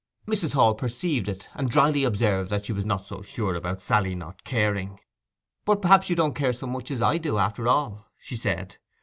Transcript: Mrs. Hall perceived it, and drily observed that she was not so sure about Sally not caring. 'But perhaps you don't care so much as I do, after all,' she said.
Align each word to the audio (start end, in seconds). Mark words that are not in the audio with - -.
Mrs. 0.27 0.53
Hall 0.53 0.73
perceived 0.73 1.27
it, 1.27 1.47
and 1.53 1.69
drily 1.69 2.03
observed 2.05 2.49
that 2.49 2.65
she 2.65 2.73
was 2.73 2.87
not 2.87 3.05
so 3.05 3.21
sure 3.21 3.53
about 3.53 3.83
Sally 3.83 4.15
not 4.15 4.43
caring. 4.43 4.99
'But 5.63 5.79
perhaps 5.83 6.09
you 6.09 6.15
don't 6.15 6.33
care 6.33 6.53
so 6.53 6.65
much 6.65 6.89
as 6.89 7.03
I 7.03 7.19
do, 7.19 7.37
after 7.37 7.67
all,' 7.67 8.07
she 8.17 8.35
said. 8.35 8.79